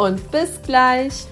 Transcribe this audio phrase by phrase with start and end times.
[0.00, 1.26] und bis gleich.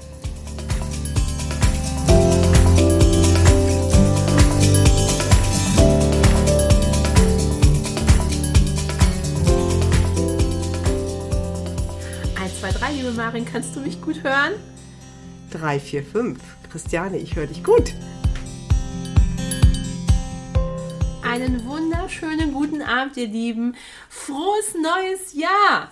[12.39, 14.53] Eins, zwei, drei, liebe Marin, kannst du mich gut hören?
[15.51, 16.39] Drei, vier, fünf.
[16.71, 17.95] Christiane, ich höre dich gut.
[21.23, 23.75] Einen wunderschönen guten Abend, ihr Lieben.
[24.11, 25.91] Frohes neues Jahr!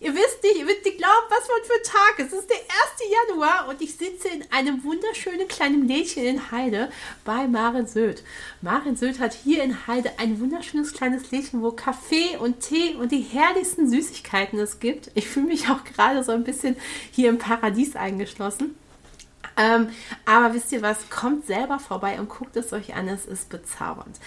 [0.00, 2.32] Ihr wisst nicht, ihr wisst nicht glauben, was für ein Tag ist.
[2.32, 2.66] Es ist der 1.
[3.28, 6.88] Januar und ich sitze in einem wunderschönen kleinen Lädchen in Heide
[7.24, 8.22] bei Maren Söd.
[8.62, 13.10] Maren Söd hat hier in Heide ein wunderschönes kleines Lädchen, wo Kaffee und Tee und
[13.10, 15.10] die herrlichsten Süßigkeiten es gibt.
[15.14, 16.76] Ich fühle mich auch gerade so ein bisschen
[17.10, 18.76] hier im Paradies eingeschlossen.
[19.56, 19.88] Ähm,
[20.24, 21.10] aber wisst ihr was?
[21.10, 23.08] Kommt selber vorbei und guckt es euch an.
[23.08, 24.20] Es ist bezaubernd.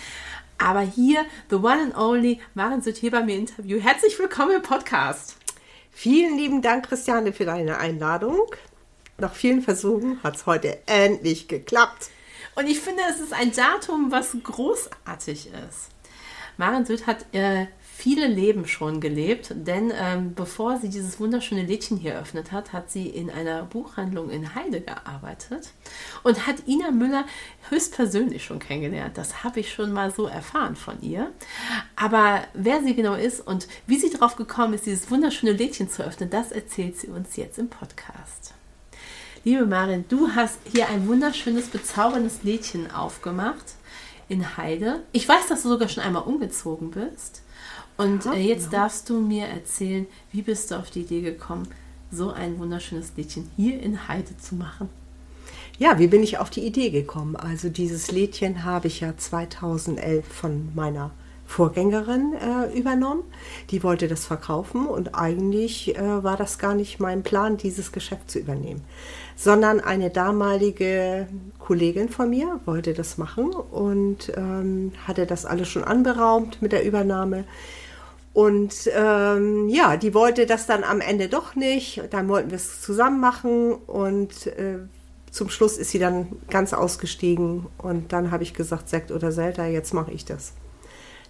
[0.58, 3.80] Aber hier, the one and only, Maren Söd hier bei mir Interview.
[3.80, 5.41] Herzlich willkommen im Podcast.
[5.92, 8.48] Vielen lieben Dank, Christiane, für deine Einladung.
[9.18, 12.10] Nach vielen Versuchen hat es heute endlich geklappt.
[12.56, 15.90] Und ich finde, es ist ein Datum, was großartig ist.
[16.58, 17.68] Maren Süd hat äh,
[18.02, 22.90] viele Leben schon gelebt, denn ähm, bevor sie dieses wunderschöne Lädchen hier eröffnet hat, hat
[22.90, 25.70] sie in einer Buchhandlung in Heide gearbeitet
[26.24, 27.26] und hat Ina Müller
[27.70, 29.20] höchstpersönlich schon kennengelernt.
[29.20, 31.32] Das habe ich schon mal so erfahren von ihr.
[31.96, 36.04] Aber wer sie genau ist und wie sie darauf gekommen ist, dieses wunderschöne Lädchen zu
[36.04, 38.56] öffnen, das erzählt sie uns jetzt im Podcast.
[39.44, 43.76] Liebe Marin, du hast hier ein wunderschönes, bezauberndes Lädchen aufgemacht
[44.28, 45.04] in Heide.
[45.12, 47.44] Ich weiß, dass du sogar schon einmal umgezogen bist.
[48.02, 51.68] Und äh, jetzt darfst du mir erzählen, wie bist du auf die Idee gekommen,
[52.12, 54.90] so ein wunderschönes Lädchen hier in Heide zu machen?
[55.78, 57.36] Ja, wie bin ich auf die Idee gekommen?
[57.36, 61.12] Also dieses Lädchen habe ich ja 2011 von meiner
[61.46, 63.24] Vorgängerin äh, übernommen.
[63.70, 68.32] Die wollte das verkaufen und eigentlich äh, war das gar nicht mein Plan, dieses Geschäft
[68.32, 68.82] zu übernehmen,
[69.36, 71.28] sondern eine damalige
[71.60, 76.86] Kollegin von mir wollte das machen und ähm, hatte das alles schon anberaumt mit der
[76.86, 77.44] Übernahme.
[78.34, 82.02] Und ähm, ja, die wollte das dann am Ende doch nicht.
[82.12, 84.80] Dann wollten wir es zusammen machen und äh,
[85.32, 89.66] zum Schluss ist sie dann ganz ausgestiegen und dann habe ich gesagt, Sekt oder Selter,
[89.66, 90.54] jetzt mache ich das.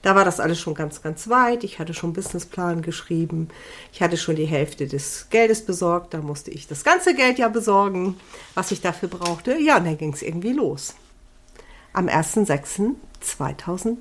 [0.02, 1.64] Da war das alles schon ganz, ganz weit.
[1.64, 3.50] Ich hatte schon Businessplan geschrieben.
[3.94, 6.16] Ich hatte schon die Hälfte des Geldes besorgt.
[6.16, 8.20] Da musste ich das ganze Geld ja besorgen,
[8.56, 9.60] was ich dafür brauchte.
[9.60, 10.96] Ja, und dann ging es irgendwie los.
[11.94, 13.98] Am 1.6.2011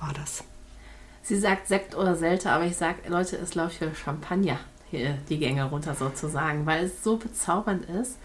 [0.00, 0.42] war das.
[1.26, 4.60] Sie sagt Sekt oder Selte, aber ich sage, Leute, es läuft hier Champagner
[4.92, 8.16] hier die Gänge runter sozusagen, weil es so bezaubernd ist.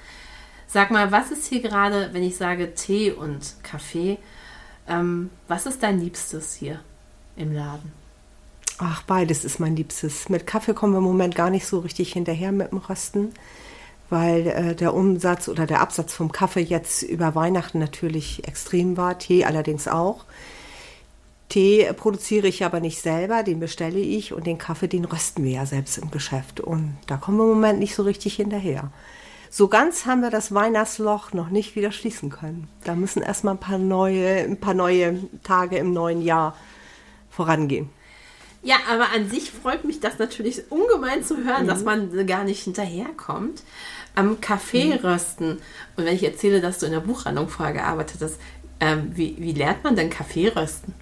[0.67, 4.19] Sag mal, was ist hier gerade, wenn ich sage Tee und Kaffee,
[4.87, 6.79] ähm, was ist dein Liebstes hier
[7.35, 7.91] im Laden?
[8.77, 10.29] Ach, beides ist mein Liebstes.
[10.29, 13.33] Mit Kaffee kommen wir im Moment gar nicht so richtig hinterher mit dem Rösten,
[14.11, 19.17] weil äh, der Umsatz oder der Absatz vom Kaffee jetzt über Weihnachten natürlich extrem war,
[19.17, 20.25] Tee allerdings auch.
[21.51, 25.51] Tee produziere ich aber nicht selber, den bestelle ich und den Kaffee, den rösten wir
[25.51, 26.61] ja selbst im Geschäft.
[26.61, 28.89] Und da kommen wir im Moment nicht so richtig hinterher.
[29.49, 32.69] So ganz haben wir das Weihnachtsloch noch nicht wieder schließen können.
[32.85, 36.55] Da müssen erstmal ein paar neue, ein paar neue Tage im neuen Jahr
[37.29, 37.89] vorangehen.
[38.63, 41.67] Ja, aber an sich freut mich das natürlich ungemein zu hören, mhm.
[41.67, 43.63] dass man gar nicht hinterherkommt.
[44.15, 45.05] Am Kaffee mhm.
[45.05, 45.59] rösten.
[45.97, 48.39] Und wenn ich erzähle, dass du in der Buchhandlung vorher gearbeitet hast,
[48.79, 50.93] ähm, wie, wie lernt man denn Kaffee rösten?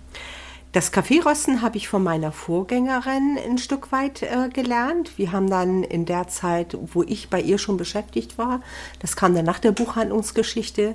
[0.71, 5.18] Das Kaffeerösten habe ich von meiner Vorgängerin ein Stück weit äh, gelernt.
[5.18, 8.62] Wir haben dann in der Zeit, wo ich bei ihr schon beschäftigt war,
[9.00, 10.94] das kam dann nach der Buchhandlungsgeschichte.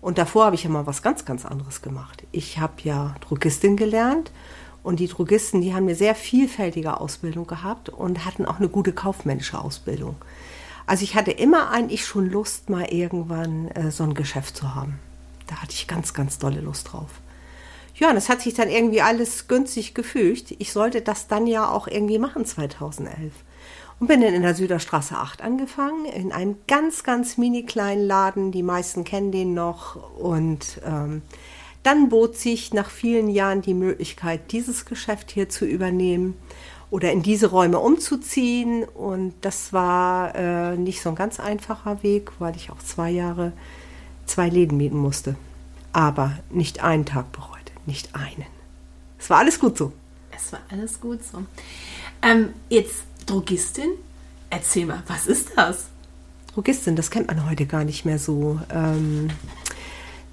[0.00, 2.24] Und davor habe ich ja mal was ganz, ganz anderes gemacht.
[2.32, 4.32] Ich habe ja Drogistin gelernt
[4.82, 8.92] und die Drogisten, die haben eine sehr vielfältige Ausbildung gehabt und hatten auch eine gute
[8.92, 10.16] kaufmännische Ausbildung.
[10.84, 14.98] Also ich hatte immer eigentlich schon Lust, mal irgendwann äh, so ein Geschäft zu haben.
[15.46, 17.10] Da hatte ich ganz, ganz dolle Lust drauf.
[17.94, 20.54] Ja, und es hat sich dann irgendwie alles günstig gefügt.
[20.58, 23.32] Ich sollte das dann ja auch irgendwie machen 2011.
[24.00, 28.50] Und bin dann in der Süderstraße 8 angefangen, in einem ganz, ganz mini kleinen Laden.
[28.50, 30.18] Die meisten kennen den noch.
[30.18, 31.22] Und ähm,
[31.84, 36.36] dann bot sich nach vielen Jahren die Möglichkeit, dieses Geschäft hier zu übernehmen.
[36.90, 38.84] oder in diese Räume umzuziehen.
[38.84, 43.52] Und das war äh, nicht so ein ganz einfacher Weg, weil ich auch zwei Jahre
[44.26, 45.36] zwei Läden mieten musste.
[45.94, 47.51] Aber nicht einen Tag bereut,
[47.86, 48.46] nicht einen.
[49.18, 49.92] Es war alles gut so.
[50.34, 51.44] Es war alles gut so.
[52.22, 53.90] Ähm, jetzt Drogistin,
[54.50, 55.86] erzähl mal, was ist das?
[56.54, 58.60] Drogistin, das kennt man heute gar nicht mehr so.
[58.70, 59.30] Ähm,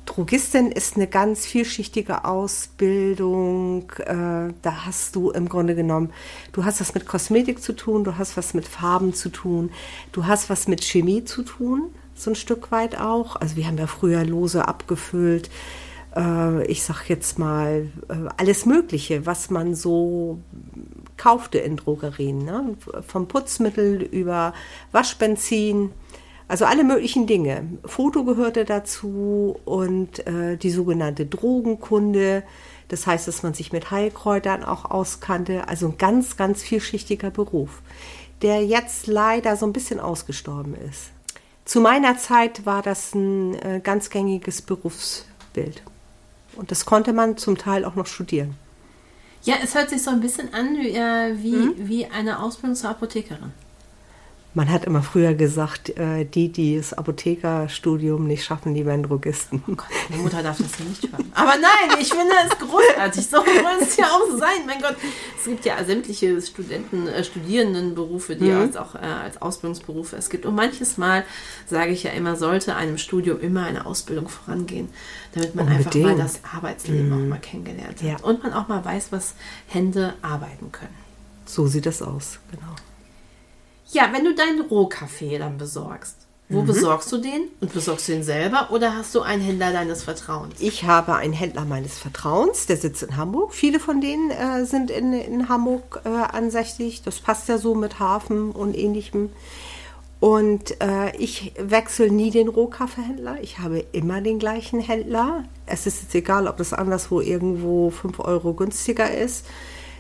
[0.06, 3.92] Drogistin ist eine ganz vielschichtige Ausbildung.
[4.00, 6.12] Äh, da hast du im Grunde genommen,
[6.52, 9.72] du hast was mit Kosmetik zu tun, du hast was mit Farben zu tun,
[10.12, 13.36] du hast was mit Chemie zu tun, so ein Stück weit auch.
[13.36, 15.50] Also wir haben ja früher Lose abgefüllt.
[16.16, 20.40] Äh, ich sag jetzt mal äh, alles Mögliche, was man so
[21.18, 22.46] kaufte in Drogerien.
[22.46, 22.78] Ne?
[23.06, 24.54] Vom Putzmittel über
[24.92, 25.92] Waschbenzin
[26.50, 27.78] also alle möglichen Dinge.
[27.86, 32.44] Foto gehörte dazu und äh, die sogenannte Drogenkunde.
[32.88, 35.68] Das heißt, dass man sich mit Heilkräutern auch auskannte.
[35.68, 37.84] Also ein ganz, ganz vielschichtiger Beruf,
[38.42, 41.12] der jetzt leider so ein bisschen ausgestorben ist.
[41.66, 45.84] Zu meiner Zeit war das ein äh, ganz gängiges Berufsbild.
[46.60, 48.54] Und das konnte man zum Teil auch noch studieren.
[49.44, 51.74] Ja, es hört sich so ein bisschen an wie, äh, mhm.
[51.78, 53.54] wie eine Ausbildung zur Apothekerin.
[54.56, 59.64] Man hat immer früher gesagt, äh, die, die das Apothekerstudium nicht schaffen, die werden Drogisten.
[59.68, 61.32] Oh Gott, meine Mutter darf das nicht hören.
[61.36, 63.28] Aber nein, ich finde es großartig.
[63.28, 64.66] So soll es ja auch sein.
[64.66, 64.96] Mein Gott,
[65.38, 68.76] es gibt ja sämtliche Studenten, äh, Studierendenberufe, die mhm.
[68.76, 70.48] auch äh, als Ausbildungsberufe es gibt.
[70.48, 71.26] Und manches Mal
[71.68, 74.90] sage ich ja immer, sollte einem Studium immer eine Ausbildung vorangehen,
[75.36, 75.96] damit man Unbedingt.
[75.96, 77.14] einfach mal das Arbeitsleben mhm.
[77.14, 78.02] auch mal kennengelernt hat.
[78.02, 78.16] Ja.
[78.24, 79.36] Und man auch mal weiß, was
[79.68, 80.96] Hände arbeiten können.
[81.46, 82.76] So sieht das aus, genau.
[83.92, 86.16] Ja, wenn du deinen Rohkaffee dann besorgst,
[86.50, 86.66] wo mhm.
[86.68, 87.50] besorgst du den?
[87.62, 90.56] Und besorgst du den selber oder hast du einen Händler deines Vertrauens?
[90.60, 93.54] Ich habe einen Händler meines Vertrauens, der sitzt in Hamburg.
[93.54, 97.04] Viele von denen äh, sind in, in Hamburg äh, ansässig.
[97.04, 99.30] Das passt ja so mit Hafen und ähnlichem.
[100.20, 103.38] Und äh, ich wechsle nie den Rohkaffeehändler.
[103.42, 105.46] Ich habe immer den gleichen Händler.
[105.66, 109.46] Es ist jetzt egal, ob das anderswo irgendwo 5 Euro günstiger ist.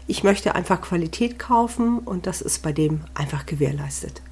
[0.10, 4.24] Ich möchte einfach Qualität kaufen und das ist bei dem einfach gewährleistet.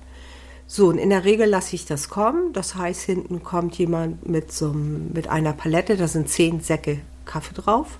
[0.66, 2.52] So, und in der Regel lasse ich das kommen.
[2.52, 7.54] Das heißt, hinten kommt jemand mit, so mit einer Palette, da sind zehn Säcke Kaffee
[7.54, 8.00] drauf.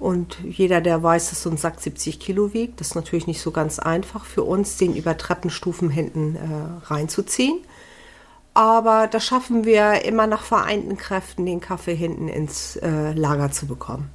[0.00, 3.42] Und jeder, der weiß, dass so ein Sack 70 Kilo wiegt, das ist natürlich nicht
[3.42, 7.58] so ganz einfach für uns, den über Treppenstufen hinten äh, reinzuziehen.
[8.54, 13.66] Aber das schaffen wir immer nach vereinten Kräften, den Kaffee hinten ins äh, Lager zu
[13.66, 14.10] bekommen.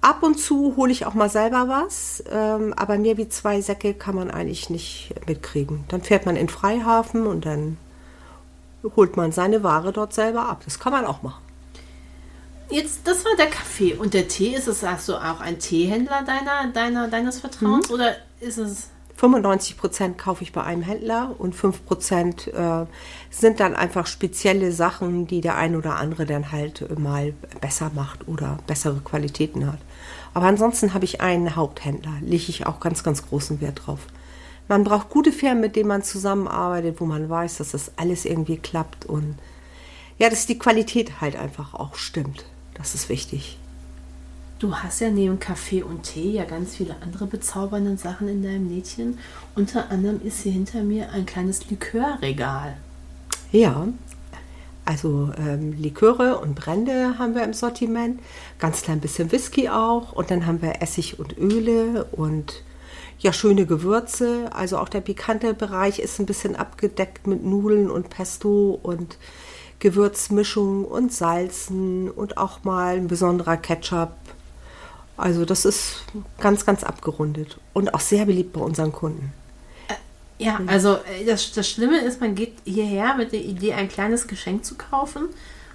[0.00, 3.94] Ab und zu hole ich auch mal selber was, ähm, aber mehr wie zwei Säcke
[3.94, 5.84] kann man eigentlich nicht mitkriegen.
[5.88, 7.78] Dann fährt man in Freihafen und dann
[8.96, 10.62] holt man seine Ware dort selber ab.
[10.64, 11.42] Das kann man auch machen.
[12.70, 13.94] Jetzt, das war der Kaffee.
[13.94, 17.88] Und der Tee, ist es, du auch ein Teehändler deiner, deiner, deines Vertrauens?
[17.88, 17.94] Mhm.
[17.94, 18.90] Oder ist es.
[19.16, 22.86] 95 Prozent kaufe ich bei einem Händler und 5 Prozent äh,
[23.30, 28.28] sind dann einfach spezielle Sachen, die der ein oder andere dann halt mal besser macht
[28.28, 29.80] oder bessere Qualitäten hat.
[30.38, 33.98] Aber ansonsten habe ich einen Haupthändler, lege ich auch ganz, ganz großen Wert drauf.
[34.68, 38.56] Man braucht gute Firmen, mit denen man zusammenarbeitet, wo man weiß, dass das alles irgendwie
[38.56, 39.34] klappt und
[40.16, 42.44] ja, dass die Qualität halt einfach auch stimmt.
[42.74, 43.58] Das ist wichtig.
[44.60, 48.70] Du hast ja neben Kaffee und Tee ja ganz viele andere bezaubernde Sachen in deinem
[48.70, 49.18] Lädchen.
[49.56, 52.76] Unter anderem ist hier hinter mir ein kleines Likörregal.
[53.50, 53.88] Ja,
[54.88, 58.20] also ähm, Liköre und Brände haben wir im Sortiment,
[58.58, 62.62] ganz klein bisschen Whisky auch und dann haben wir Essig und Öle und
[63.18, 64.48] ja schöne Gewürze.
[64.50, 69.18] Also auch der pikante Bereich ist ein bisschen abgedeckt mit Nudeln und Pesto und
[69.78, 74.14] Gewürzmischung und Salzen und auch mal ein besonderer Ketchup.
[75.18, 76.02] Also das ist
[76.40, 79.34] ganz, ganz abgerundet und auch sehr beliebt bei unseren Kunden.
[80.38, 84.28] Ja, also äh, das, das Schlimme ist, man geht hierher mit der Idee, ein kleines
[84.28, 85.28] Geschenk zu kaufen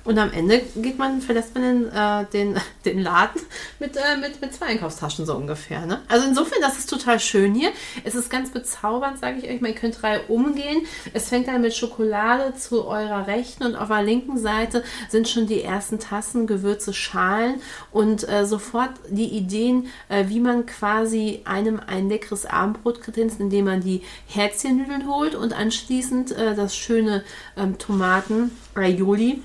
[0.05, 3.41] und am Ende geht man, verlässt man den, äh, den, den Laden
[3.79, 5.85] mit, äh, mit, mit zwei Einkaufstaschen so ungefähr.
[5.85, 6.01] Ne?
[6.09, 7.71] Also insofern, das ist total schön hier.
[8.03, 9.69] Es ist ganz bezaubernd, sage ich euch mal.
[9.69, 10.85] Ihr könnt drei umgehen.
[11.13, 15.47] Es fängt dann mit Schokolade zu eurer rechten und auf der linken Seite sind schon
[15.47, 21.79] die ersten Tassen, Gewürze, Schalen und äh, sofort die Ideen, äh, wie man quasi einem
[21.85, 27.23] ein leckeres Abendbrot kredenzt, indem man die Herzchennudeln holt und anschließend äh, das schöne
[27.55, 29.41] ähm, Tomaten, Aioli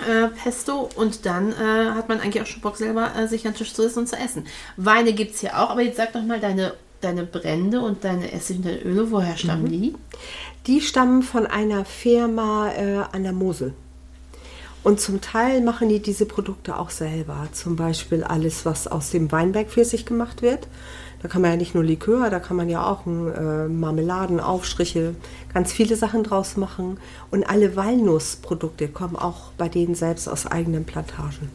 [0.00, 3.52] äh, Pesto und dann äh, hat man eigentlich auch schon Bock selber äh, sich an
[3.52, 4.44] den Tisch zu sitzen und zu essen.
[4.76, 8.32] Weine gibt es hier auch, aber jetzt sag doch mal deine, deine Brände und deine
[8.32, 9.70] Essig und deine Öle, woher stammen mhm.
[9.70, 9.94] die?
[10.66, 13.74] Die stammen von einer Firma äh, an der Mosel.
[14.82, 17.48] Und zum Teil machen die diese Produkte auch selber.
[17.52, 20.68] Zum Beispiel alles, was aus dem Weinbergpfirsich gemacht wird.
[21.22, 25.14] Da kann man ja nicht nur Likör, da kann man ja auch äh, Marmeladen, Aufstriche,
[25.52, 26.98] ganz viele Sachen draus machen.
[27.30, 31.50] Und alle Walnussprodukte kommen auch bei denen selbst aus eigenen Plantagen.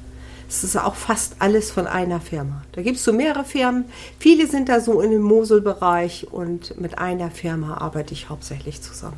[0.50, 2.64] Es ist auch fast alles von einer Firma.
[2.74, 3.86] Da gibt es so mehrere Firmen.
[4.20, 9.18] Viele sind da so in dem Moselbereich und mit einer Firma arbeite ich hauptsächlich zusammen.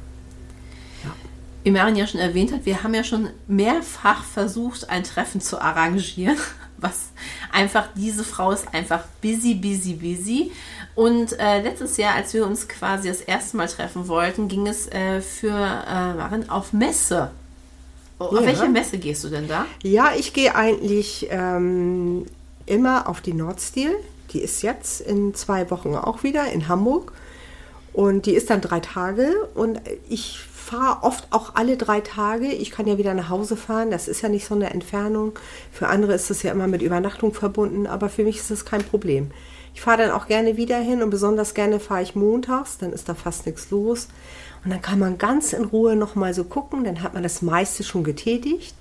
[1.64, 5.62] Wie Maren ja schon erwähnt hat, wir haben ja schon mehrfach versucht, ein Treffen zu
[5.62, 6.38] arrangieren.
[6.84, 7.12] Was
[7.54, 10.52] einfach, diese Frau ist einfach busy, busy, busy.
[10.96, 14.88] Und äh, letztes Jahr, als wir uns quasi das erste Mal treffen wollten, ging es
[14.92, 17.32] äh, für äh, Maren auf Messe.
[18.20, 18.40] Oh, ja.
[18.40, 19.66] Auf welche Messe gehst du denn da?
[19.82, 22.26] Ja, ich gehe eigentlich ähm,
[22.66, 23.96] immer auf die Nordstil.
[24.32, 27.14] Die ist jetzt in zwei Wochen auch wieder in Hamburg.
[27.94, 29.32] Und die ist dann drei Tage.
[29.56, 32.48] Und ich fahre oft auch alle drei Tage.
[32.48, 33.92] Ich kann ja wieder nach Hause fahren.
[33.92, 35.34] Das ist ja nicht so eine Entfernung.
[35.72, 37.86] Für andere ist das ja immer mit Übernachtung verbunden.
[37.88, 39.32] Aber für mich ist das kein Problem.
[39.76, 42.78] Ich fahre dann auch gerne wieder hin und besonders gerne fahre ich montags.
[42.78, 44.08] Dann ist da fast nichts los.
[44.64, 47.84] Und dann kann man ganz in Ruhe nochmal so gucken, dann hat man das meiste
[47.84, 48.76] schon getätigt.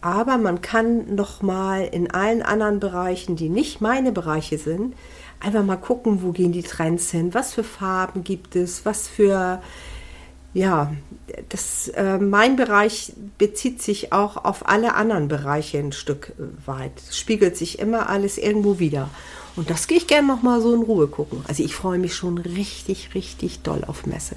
[0.00, 4.94] Aber man kann nochmal in allen anderen Bereichen, die nicht meine Bereiche sind,
[5.40, 9.60] einfach mal gucken, wo gehen die Trends hin, was für Farben gibt es, was für,
[10.54, 10.92] ja,
[11.50, 16.32] das, äh, mein Bereich bezieht sich auch auf alle anderen Bereiche ein Stück
[16.64, 16.92] weit.
[17.08, 19.10] Es spiegelt sich immer alles irgendwo wieder.
[19.56, 21.44] Und das gehe ich gerne nochmal so in Ruhe gucken.
[21.48, 24.36] Also ich freue mich schon richtig, richtig doll auf Messe.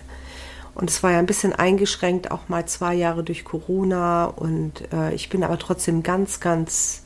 [0.73, 4.25] Und es war ja ein bisschen eingeschränkt, auch mal zwei Jahre durch Corona.
[4.25, 7.03] Und äh, ich bin aber trotzdem ganz, ganz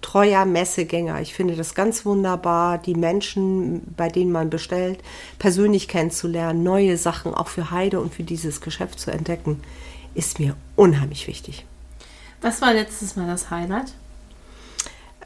[0.00, 1.20] treuer Messegänger.
[1.20, 5.00] Ich finde das ganz wunderbar, die Menschen, bei denen man bestellt,
[5.38, 9.62] persönlich kennenzulernen, neue Sachen auch für Heide und für dieses Geschäft zu entdecken,
[10.14, 11.64] ist mir unheimlich wichtig.
[12.40, 13.92] Was war letztes Mal das Highlight?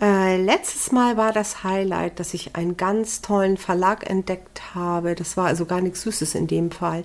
[0.01, 5.15] Äh, letztes Mal war das Highlight, dass ich einen ganz tollen Verlag entdeckt habe.
[5.15, 7.05] Das war also gar nichts Süßes in dem Fall.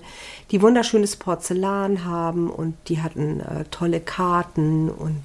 [0.50, 5.22] Die wunderschönes Porzellan haben und die hatten äh, tolle Karten und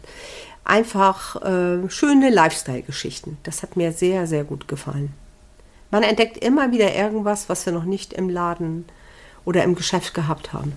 [0.66, 3.38] einfach äh, schöne Lifestyle-Geschichten.
[3.44, 5.14] Das hat mir sehr, sehr gut gefallen.
[5.92, 8.86] Man entdeckt immer wieder irgendwas, was wir noch nicht im Laden
[9.46, 10.74] oder im Geschäft gehabt haben.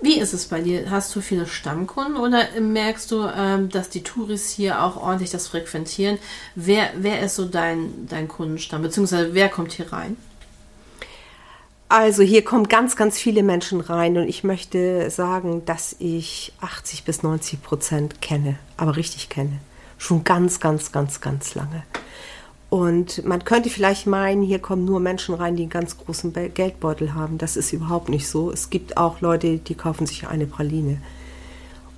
[0.00, 0.90] Wie ist es bei dir?
[0.90, 5.46] Hast du viele Stammkunden oder merkst du, ähm, dass die Touris hier auch ordentlich das
[5.46, 6.18] frequentieren?
[6.56, 8.82] Wer, wer ist so dein, dein Kundenstamm?
[8.82, 10.16] Beziehungsweise wer kommt hier rein?
[11.92, 17.04] Also hier kommen ganz, ganz viele Menschen rein und ich möchte sagen, dass ich 80
[17.04, 19.58] bis 90 Prozent kenne, aber richtig kenne.
[19.98, 21.82] Schon ganz, ganz, ganz, ganz lange.
[22.70, 27.12] Und man könnte vielleicht meinen, hier kommen nur Menschen rein, die einen ganz großen Geldbeutel
[27.12, 27.36] haben.
[27.36, 28.50] Das ist überhaupt nicht so.
[28.50, 30.96] Es gibt auch Leute, die kaufen sich eine Praline.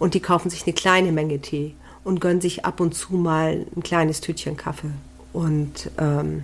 [0.00, 3.64] Und die kaufen sich eine kleine Menge Tee und gönnen sich ab und zu mal
[3.76, 4.90] ein kleines Tütchen Kaffee.
[5.32, 6.42] Und ähm,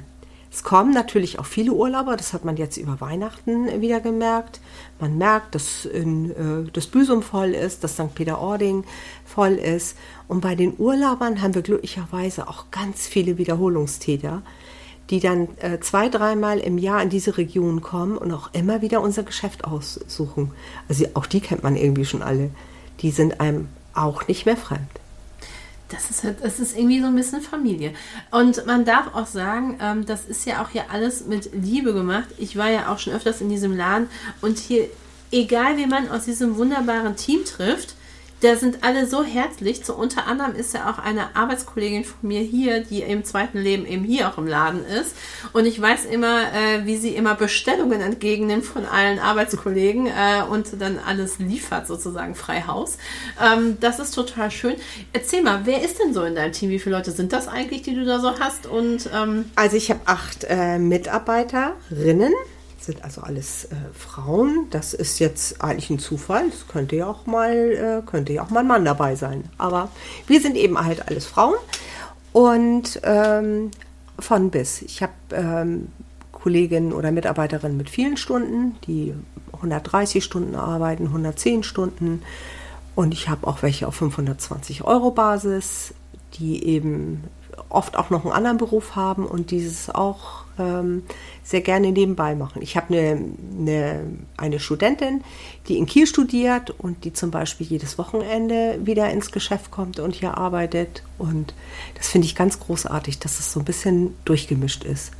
[0.53, 4.61] es kommen natürlich auch viele Urlauber, das hat man jetzt über Weihnachten wieder gemerkt.
[4.99, 8.15] Man merkt, dass in, äh, das Büsum voll ist, dass St.
[8.15, 8.85] Peter-Ording
[9.25, 9.97] voll ist.
[10.27, 14.43] Und bei den Urlaubern haben wir glücklicherweise auch ganz viele Wiederholungstäter,
[15.11, 19.03] die dann äh, zwei, dreimal im Jahr in diese Region kommen und auch immer wieder
[19.03, 20.51] unser Geschäft aussuchen.
[20.89, 22.51] Also auch die kennt man irgendwie schon alle.
[23.01, 25.00] Die sind einem auch nicht mehr fremd
[25.91, 27.93] das ist halt, das ist irgendwie so ein bisschen Familie.
[28.31, 32.29] Und man darf auch sagen, ähm, das ist ja auch hier alles mit Liebe gemacht.
[32.39, 34.09] Ich war ja auch schon öfters in diesem Laden
[34.41, 34.89] und hier,
[35.31, 37.95] egal wie man aus diesem wunderbaren Team trifft,
[38.41, 39.85] da sind alle so herzlich.
[39.85, 43.87] So unter anderem ist ja auch eine Arbeitskollegin von mir hier, die im zweiten Leben
[43.87, 45.15] eben hier auch im Laden ist.
[45.53, 50.81] Und ich weiß immer, äh, wie sie immer Bestellungen entgegennimmt von allen Arbeitskollegen äh, und
[50.81, 52.99] dann alles liefert, sozusagen frei Haus.
[53.41, 54.77] Ähm, das ist total schön.
[55.13, 56.71] Erzähl mal, wer ist denn so in deinem Team?
[56.71, 58.67] Wie viele Leute sind das eigentlich, die du da so hast?
[58.67, 62.33] Und ähm also ich habe acht äh, Mitarbeiterinnen
[62.81, 64.67] sind also alles äh, Frauen.
[64.71, 66.47] Das ist jetzt eigentlich ein Zufall.
[66.49, 69.45] Es könnte ja auch mal, äh, könnte ja auch mal ein Mann dabei sein.
[69.59, 69.91] Aber
[70.27, 71.57] wir sind eben halt alles Frauen.
[72.33, 73.71] Und ähm,
[74.19, 74.83] von bis.
[74.83, 75.89] Ich habe ähm,
[76.33, 79.15] Kolleginnen oder Mitarbeiterinnen mit vielen Stunden, die
[79.53, 82.23] 130 Stunden arbeiten, 110 Stunden.
[82.95, 85.95] Und ich habe auch welche auf 520 Euro Basis,
[86.35, 87.25] die eben
[87.69, 91.03] oft auch noch einen anderen Beruf haben und dieses auch ähm,
[91.43, 92.63] sehr gerne nebenbei machen.
[92.63, 93.25] Ich habe eine,
[93.59, 95.23] eine, eine Studentin,
[95.69, 100.15] die in Kiel studiert und die zum Beispiel jedes Wochenende wieder ins Geschäft kommt und
[100.15, 101.03] hier arbeitet.
[101.19, 101.55] Und
[101.97, 105.13] das finde ich ganz großartig, dass es so ein bisschen durchgemischt ist.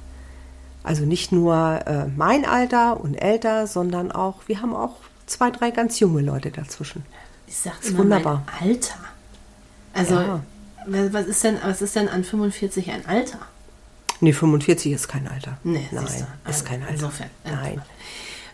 [0.83, 4.97] Also nicht nur äh, mein Alter und älter, sondern auch, wir haben auch
[5.27, 7.05] zwei, drei ganz junge Leute dazwischen.
[7.47, 8.47] Ich sage immer wunderbar.
[8.61, 8.95] Alter.
[9.93, 10.41] Also, ja.
[10.87, 13.41] was, ist denn, was ist denn an 45 ein Alter?
[14.21, 15.57] Nee, 45 ist kein Alter.
[15.65, 16.95] Nee, Nein, ist Also kein Alter.
[16.95, 17.31] insofern.
[17.45, 17.81] Nein,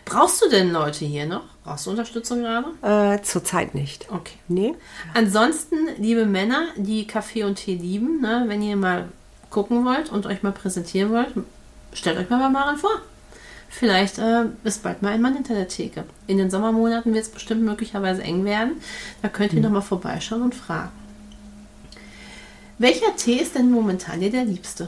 [0.05, 1.43] Brauchst du denn Leute hier noch?
[1.65, 2.67] Brauchst du Unterstützung gerade?
[2.81, 4.07] äh, zurzeit nicht.
[4.09, 4.35] Okay.
[4.47, 4.73] Nee?
[5.13, 9.09] Ansonsten, liebe Männer, die Kaffee und Tee lieben, ne, wenn ihr mal
[9.49, 11.33] gucken wollt und euch mal präsentieren wollt,
[11.91, 13.01] stellt euch mal bei Maren vor.
[13.69, 16.05] Vielleicht äh, ist bald mal ein Mann hinter der Theke.
[16.25, 18.81] In den Sommermonaten wird es bestimmt möglicherweise eng werden.
[19.21, 20.91] Da könnt ihr noch mal vorbeischauen und fragen.
[22.77, 24.87] Welcher Tee ist denn momentan dir der liebste?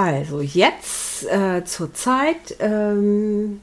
[0.00, 3.60] Also jetzt äh, zur Zeit, ähm,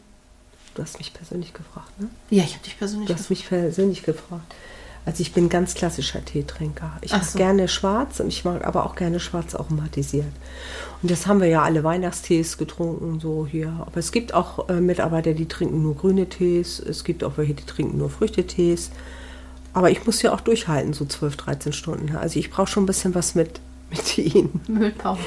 [0.75, 2.09] du hast mich persönlich gefragt, ne?
[2.29, 4.53] Ja, ich habe dich persönlich Du hast mich persönlich gefragt.
[5.03, 6.91] Also ich bin ganz klassischer Teetrinker.
[7.01, 7.37] Ich Ach mag so.
[7.39, 10.27] gerne schwarz und ich mag aber auch gerne schwarz aromatisiert.
[11.01, 13.73] Und das haben wir ja alle Weihnachtstees getrunken, so hier.
[13.87, 16.79] Aber es gibt auch äh, Mitarbeiter, die trinken nur grüne Tees.
[16.79, 18.91] Es gibt auch welche, die trinken nur Früchtetees.
[19.73, 22.15] Aber ich muss ja auch durchhalten, so 12, 13 Stunden.
[22.15, 24.61] Also ich brauche schon ein bisschen was mit, mit Ihnen.
[24.67, 25.21] Müllpause.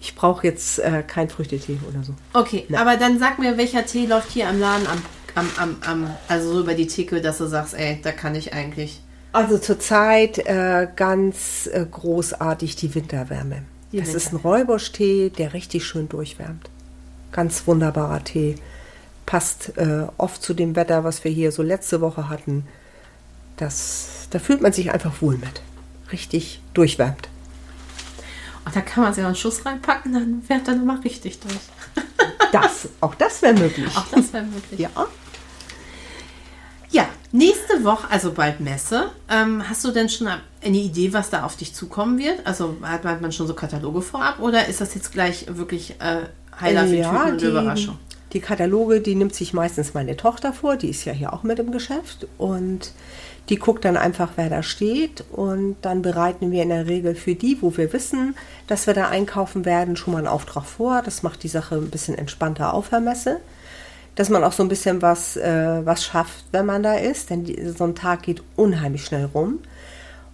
[0.00, 2.14] Ich brauche jetzt äh, kein Früchtetee oder so.
[2.32, 2.80] Okay, Na.
[2.80, 5.02] aber dann sag mir, welcher Tee läuft hier am Laden am,
[5.34, 8.52] am, am, am also so über die Theke, dass du sagst, ey, da kann ich
[8.52, 9.00] eigentlich.
[9.32, 13.62] Also zurzeit äh, ganz äh, großartig die Winterwärme.
[13.92, 14.58] Die das ist ein Winterwärme.
[14.58, 16.70] Räubusch-Tee, der richtig schön durchwärmt.
[17.30, 18.56] Ganz wunderbarer Tee.
[19.24, 22.66] Passt äh, oft zu dem Wetter, was wir hier so letzte Woche hatten.
[23.56, 25.62] Das, da fühlt man sich einfach wohl mit.
[26.10, 27.28] Richtig durchwärmt.
[28.64, 31.54] Und da kann man sich noch einen Schuss reinpacken, dann fährt er nochmal richtig durch.
[32.52, 33.88] Das, auch das wäre möglich.
[33.96, 34.78] Auch das wäre möglich.
[34.78, 34.90] Ja.
[36.90, 39.10] Ja, nächste Woche, also bald Messe.
[39.30, 42.46] Ähm, hast du denn schon eine Idee, was da auf dich zukommen wird?
[42.46, 46.26] Also hat man, schon so Kataloge vorab oder ist das jetzt gleich wirklich äh,
[46.60, 47.98] Heiler für ja, die, Überraschung?
[48.34, 51.58] die Kataloge, die nimmt sich meistens meine Tochter vor, die ist ja hier auch mit
[51.58, 52.92] im Geschäft und
[53.48, 57.34] die guckt dann einfach, wer da steht und dann bereiten wir in der Regel für
[57.34, 61.02] die, wo wir wissen, dass wir da einkaufen werden, schon mal einen Auftrag vor.
[61.02, 63.40] Das macht die Sache ein bisschen entspannter auf der Messe,
[64.14, 67.44] dass man auch so ein bisschen was, äh, was schafft, wenn man da ist, denn
[67.44, 69.58] die, so ein Tag geht unheimlich schnell rum.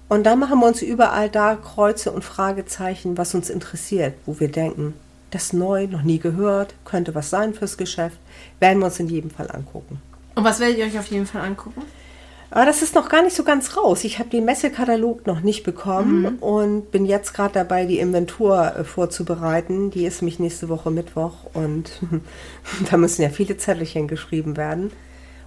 [0.08, 4.48] Und dann machen wir uns überall da Kreuze und Fragezeichen, was uns interessiert, wo wir
[4.48, 4.94] denken,
[5.30, 8.16] das ist neu, noch nie gehört, könnte was sein fürs Geschäft,
[8.60, 10.00] werden wir uns in jedem Fall angucken.
[10.34, 11.82] Und was werdet ihr euch auf jeden Fall angucken?
[12.50, 14.04] Aber das ist noch gar nicht so ganz raus.
[14.04, 18.84] Ich habe den Messekatalog noch nicht bekommen und bin jetzt gerade dabei, die Inventur äh,
[18.84, 19.90] vorzubereiten.
[19.90, 21.90] Die ist mich nächste Woche Mittwoch und
[22.90, 24.92] da müssen ja viele Zettelchen geschrieben werden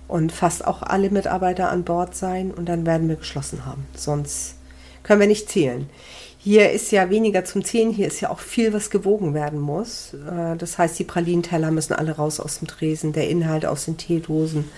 [0.07, 3.87] und fast auch alle Mitarbeiter an Bord sein und dann werden wir geschlossen haben.
[3.95, 4.55] Sonst
[5.01, 5.89] können wir nicht zählen.
[6.37, 10.13] Hier ist ja weniger zum Zählen, hier ist ja auch viel, was gewogen werden muss.
[10.13, 13.97] Äh, Das heißt, die Pralinteller müssen alle raus aus dem Tresen, der Inhalt aus den
[13.97, 14.69] Teedosen.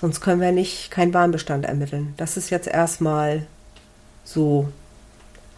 [0.00, 2.14] Sonst können wir nicht keinen Warenbestand ermitteln.
[2.16, 3.46] Das ist jetzt erstmal
[4.22, 4.68] so,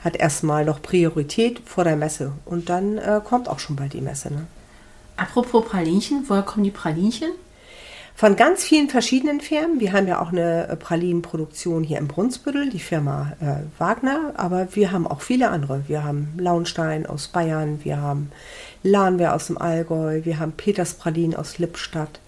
[0.02, 2.32] hat erstmal noch Priorität vor der Messe.
[2.46, 4.32] Und dann äh, kommt auch schon bald die Messe.
[4.32, 4.46] Ne?
[5.16, 7.32] Apropos Pralinchen, woher kommen die Pralinchen?
[8.14, 9.78] Von ganz vielen verschiedenen Firmen.
[9.78, 14.32] Wir haben ja auch eine äh, Pralinenproduktion hier im Brunsbüttel, die Firma äh, Wagner.
[14.38, 15.84] Aber wir haben auch viele andere.
[15.86, 18.32] Wir haben Launstein aus Bayern, wir haben
[18.82, 22.20] Lahnwehr aus dem Allgäu, wir haben Peters Pralinen aus Lippstadt.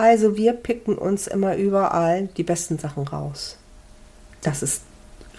[0.00, 3.58] Also wir picken uns immer überall die besten Sachen raus.
[4.40, 4.80] Das ist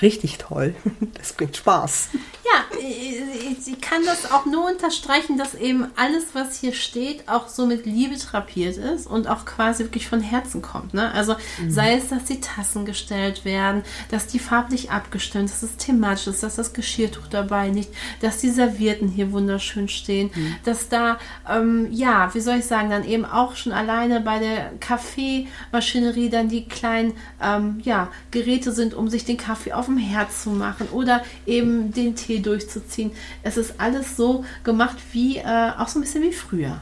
[0.01, 0.75] richtig toll.
[1.13, 2.09] Das bringt Spaß.
[2.13, 7.67] Ja, ich kann das auch nur unterstreichen, dass eben alles, was hier steht, auch so
[7.67, 10.93] mit Liebe drapiert ist und auch quasi wirklich von Herzen kommt.
[10.93, 11.11] Ne?
[11.11, 11.35] Also
[11.67, 16.43] sei es, dass die Tassen gestellt werden, dass die farblich abgestimmt, dass es thematisch ist,
[16.43, 20.31] dass das Geschirrtuch dabei liegt, dass die Servierten hier wunderschön stehen,
[20.63, 24.71] dass da, ähm, ja, wie soll ich sagen, dann eben auch schon alleine bei der
[24.79, 30.31] Kaffeemaschinerie dann die kleinen, ähm, ja, Geräte sind, um sich den Kaffee auf dem Herd
[30.33, 33.11] zu machen oder eben den Tee durchzuziehen.
[33.43, 36.81] Es ist alles so gemacht wie, äh, auch so ein bisschen wie früher.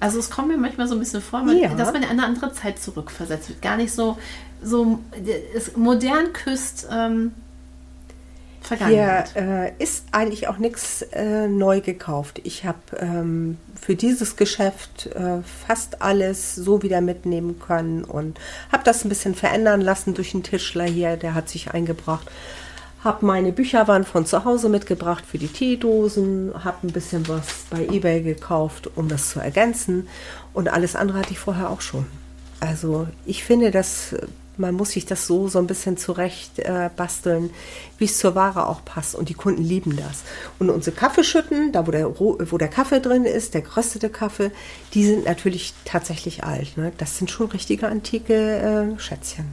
[0.00, 1.74] Also es kommt mir manchmal so ein bisschen vor, man- Ja.
[1.74, 3.62] dass man in eine andere Zeit zurückversetzt wird.
[3.62, 4.18] Gar nicht so,
[4.62, 4.98] so
[5.76, 7.32] modern küsst ähm,
[8.68, 9.36] Hier Vergangenheit.
[9.78, 12.40] äh, ist eigentlich auch nichts äh, neu gekauft.
[12.44, 18.38] Ich habe ähm, für dieses Geschäft äh, fast alles so wieder mitnehmen können und
[18.70, 22.30] habe das ein bisschen verändern lassen durch einen Tischler hier, der hat sich eingebracht.
[23.02, 27.84] Habe meine Bücherwand von zu Hause mitgebracht für die Teedosen, habe ein bisschen was bei
[27.86, 30.08] eBay gekauft, um das zu ergänzen
[30.52, 32.06] und alles andere hatte ich vorher auch schon.
[32.60, 36.90] Also ich finde, dass äh, man muss sich das so so ein bisschen zurecht äh,
[36.94, 37.50] basteln,
[37.98, 39.14] wie es zur Ware auch passt.
[39.14, 40.22] Und die Kunden lieben das.
[40.58, 44.50] Und unsere Kaffeeschütten, da wo der, wo der Kaffee drin ist, der geröstete Kaffee,
[44.94, 46.76] die sind natürlich tatsächlich alt.
[46.76, 46.92] Ne?
[46.98, 48.34] Das sind schon richtige antike
[48.96, 49.46] äh, Schätzchen.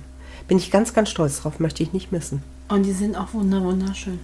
[0.47, 2.41] Bin ich ganz, ganz stolz drauf, möchte ich nicht missen.
[2.69, 4.19] Und die sind auch wunder wunderschön.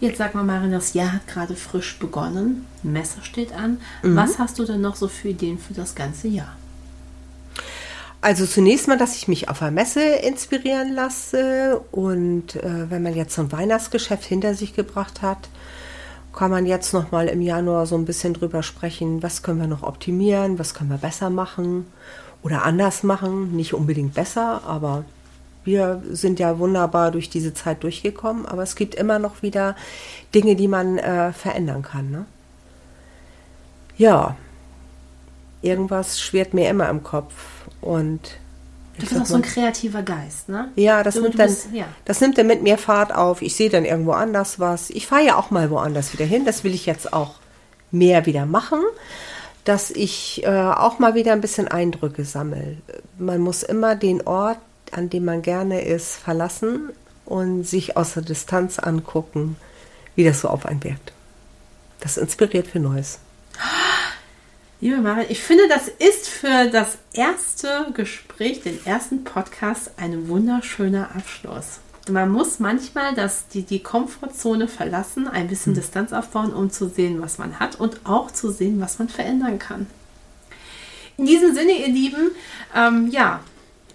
[0.00, 2.66] Jetzt sag mal, Marin, das Jahr hat gerade frisch begonnen.
[2.84, 3.80] Messer steht an.
[4.02, 4.16] Mhm.
[4.16, 6.56] Was hast du denn noch so für Ideen für das ganze Jahr?
[8.20, 13.14] Also zunächst mal, dass ich mich auf der Messe inspirieren lasse und äh, wenn man
[13.14, 15.48] jetzt so ein Weihnachtsgeschäft hinter sich gebracht hat,
[16.32, 19.68] kann man jetzt noch mal im Januar so ein bisschen drüber sprechen, was können wir
[19.68, 21.86] noch optimieren, was können wir besser machen
[22.42, 25.04] oder anders machen, nicht unbedingt besser, aber
[25.64, 29.76] wir sind ja wunderbar durch diese Zeit durchgekommen, aber es gibt immer noch wieder
[30.34, 32.10] Dinge, die man äh, verändern kann.
[32.10, 32.24] Ne?
[33.96, 34.36] Ja,
[35.62, 38.20] irgendwas schwirrt mir immer im Kopf und
[38.98, 40.72] Du bist auch so ein kreativer Geist, ne?
[40.74, 41.84] Ja, das, du, nimmt, du bist, dann, ja.
[42.04, 43.42] das nimmt dann mit mir Fahrt auf.
[43.42, 44.90] Ich sehe dann irgendwo anders was.
[44.90, 46.44] Ich fahre ja auch mal woanders wieder hin.
[46.44, 47.36] Das will ich jetzt auch
[47.92, 48.80] mehr wieder machen,
[49.64, 52.78] dass ich äh, auch mal wieder ein bisschen Eindrücke sammle.
[53.18, 54.58] Man muss immer den Ort,
[54.90, 56.90] an dem man gerne ist, verlassen
[57.24, 59.56] und sich aus der Distanz angucken,
[60.16, 61.12] wie das so auf einen wirkt.
[62.00, 63.20] Das inspiriert für Neues.
[64.80, 71.16] Liebe Marin, ich finde, das ist für das erste Gespräch, den ersten Podcast, ein wunderschöner
[71.16, 71.80] Abschluss.
[72.08, 75.78] Man muss manchmal das, die, die Komfortzone verlassen, ein bisschen mhm.
[75.78, 79.58] Distanz aufbauen, um zu sehen, was man hat und auch zu sehen, was man verändern
[79.58, 79.88] kann.
[81.16, 82.30] In diesem Sinne, ihr Lieben,
[82.72, 83.40] ähm, ja,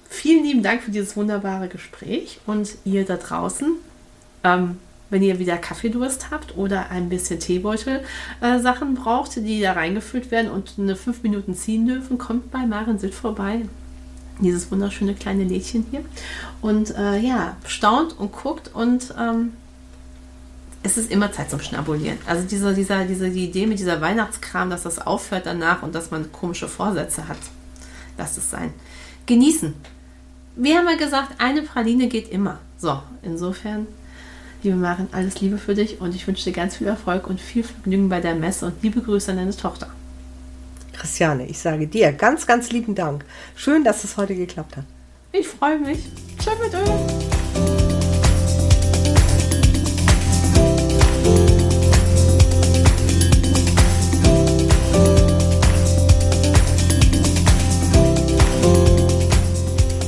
[0.10, 3.72] vielen lieben Dank für dieses wunderbare Gespräch und ihr da draußen.
[4.44, 4.80] Ähm,
[5.14, 10.50] wenn ihr wieder Kaffeedurst habt oder ein bisschen Teebeutel-Sachen äh, braucht, die da reingefüllt werden
[10.50, 13.62] und eine fünf Minuten ziehen dürfen, kommt bei Maren Sitt vorbei.
[14.40, 16.04] Dieses wunderschöne kleine Lädchen hier.
[16.62, 19.54] Und äh, ja, staunt und guckt und ähm,
[20.82, 22.18] es ist immer Zeit zum Schnabulieren.
[22.26, 26.10] Also diese, dieser, diese die Idee mit dieser Weihnachtskram, dass das aufhört danach und dass
[26.10, 27.38] man komische Vorsätze hat.
[28.18, 28.74] Lasst es sein.
[29.28, 29.76] Genießen.
[30.56, 32.58] Wir haben ja gesagt, eine Praline geht immer.
[32.80, 33.86] So, insofern
[34.64, 37.64] Liebe Maren, alles Liebe für dich und ich wünsche dir ganz viel Erfolg und viel
[37.64, 39.88] Vergnügen bei der Messe und liebe Grüße an deine Tochter.
[40.94, 43.26] Christiane, ich sage dir ganz, ganz lieben Dank.
[43.56, 44.86] Schön, dass es heute geklappt hat.
[45.34, 46.00] Ich freue mich.
[46.40, 47.73] Ciao mit euch.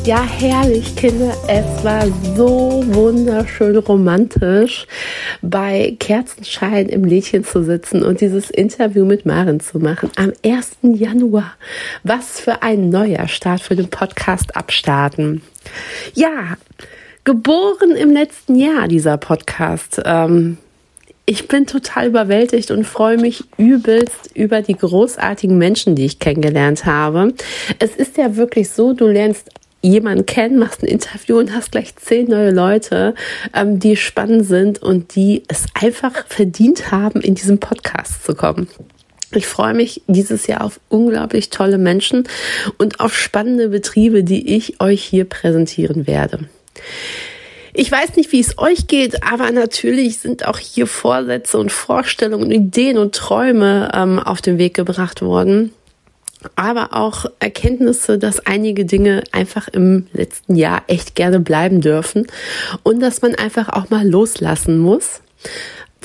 [0.05, 1.33] Ja, herrlich, Kinder.
[1.47, 4.85] Es war so wunderschön romantisch,
[5.41, 10.77] bei Kerzenschein im Lädchen zu sitzen und dieses Interview mit Maren zu machen am 1.
[10.83, 11.53] Januar.
[12.03, 15.41] Was für ein neuer Start für den Podcast abstarten.
[16.13, 16.55] Ja,
[17.23, 19.99] geboren im letzten Jahr, dieser Podcast.
[20.05, 20.59] Ähm,
[21.25, 26.85] ich bin total überwältigt und freue mich übelst über die großartigen Menschen, die ich kennengelernt
[26.85, 27.33] habe.
[27.79, 29.49] Es ist ja wirklich so, du lernst
[29.91, 33.15] jemanden kennen, machst ein Interview und hast gleich zehn neue Leute,
[33.53, 38.67] ähm, die spannend sind und die es einfach verdient haben, in diesen Podcast zu kommen.
[39.33, 42.27] Ich freue mich dieses Jahr auf unglaublich tolle Menschen
[42.77, 46.47] und auf spannende Betriebe, die ich euch hier präsentieren werde.
[47.73, 52.49] Ich weiß nicht, wie es euch geht, aber natürlich sind auch hier Vorsätze und Vorstellungen,
[52.49, 55.73] Ideen und Träume ähm, auf den Weg gebracht worden
[56.55, 62.27] aber auch Erkenntnisse, dass einige Dinge einfach im letzten Jahr echt gerne bleiben dürfen
[62.83, 65.21] und dass man einfach auch mal loslassen muss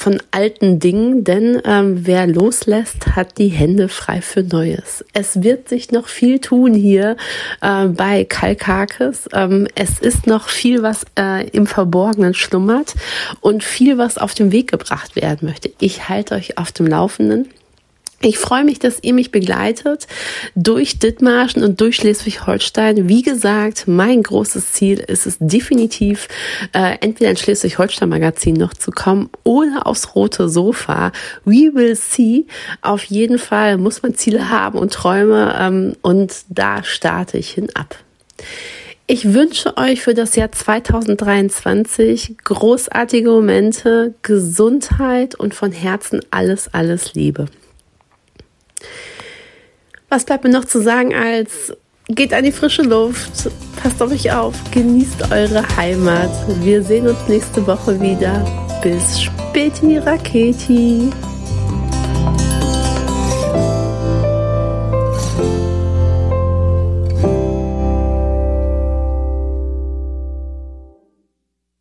[0.00, 5.04] von alten Dingen, denn ähm, wer loslässt, hat die Hände frei für Neues.
[5.12, 7.18] Es wird sich noch viel tun hier
[7.60, 9.28] äh, bei Kalkakis.
[9.34, 12.94] Ähm, es ist noch viel, was äh, im Verborgenen schlummert
[13.42, 15.70] und viel, was auf den Weg gebracht werden möchte.
[15.80, 17.50] Ich halte euch auf dem Laufenden.
[18.22, 20.06] Ich freue mich, dass ihr mich begleitet
[20.54, 23.08] durch Dithmarschen und durch Schleswig-Holstein.
[23.08, 26.28] Wie gesagt, mein großes Ziel ist es definitiv,
[26.74, 31.12] äh, entweder ein Schleswig-Holstein-Magazin noch zu kommen oder aufs rote Sofa.
[31.46, 32.44] We will see.
[32.82, 37.68] Auf jeden Fall muss man Ziele haben und Träume ähm, und da starte ich hin
[37.72, 37.96] ab.
[39.06, 47.14] Ich wünsche euch für das Jahr 2023 großartige Momente, Gesundheit und von Herzen alles, alles
[47.14, 47.46] Liebe.
[50.08, 51.72] Was bleibt mir noch zu sagen als
[52.14, 56.30] geht an die frische Luft, passt auf euch auf, genießt eure Heimat.
[56.62, 58.44] Wir sehen uns nächste Woche wieder.
[58.82, 61.10] Bis späti Raketi.